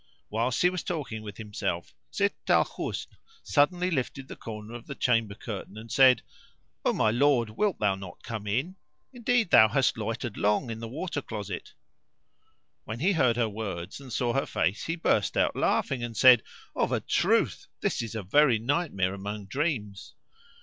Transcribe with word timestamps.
Whilst 0.31 0.59
he 0.63 0.71
was 0.71 0.81
talking 0.81 1.21
with 1.21 1.37
himself, 1.37 1.93
Sitt 2.09 2.33
al 2.49 2.65
Husn 2.65 3.05
suddenly 3.43 3.91
lifted 3.91 4.27
the 4.27 4.35
corner 4.35 4.73
of 4.73 4.87
the 4.87 4.95
chamber 4.95 5.35
curtain 5.35 5.77
and 5.77 5.91
said, 5.91 6.23
"O 6.83 6.91
my 6.91 7.11
lord, 7.11 7.51
wilt 7.51 7.77
thou 7.77 7.93
not 7.93 8.23
come 8.23 8.47
in? 8.47 8.77
Indeed 9.13 9.51
thou 9.51 9.67
hast 9.67 9.99
loitered 9.99 10.37
long 10.37 10.71
in 10.71 10.79
the 10.79 10.87
water 10.87 11.21
closet." 11.21 11.75
When 12.83 12.97
he 12.99 13.11
heard 13.11 13.35
her 13.35 13.47
words 13.47 13.99
and 13.99 14.11
saw 14.11 14.33
her 14.33 14.47
face 14.47 14.85
he 14.85 14.95
burst 14.95 15.37
out 15.37 15.55
laughing 15.55 16.03
and 16.03 16.17
said, 16.17 16.41
"Of 16.75 16.91
a 16.91 16.99
truth 16.99 17.67
this 17.81 18.01
is 18.01 18.15
a 18.15 18.23
very 18.23 18.57
nightmare 18.57 19.13
among 19.13 19.45
dreams!" 19.49 20.15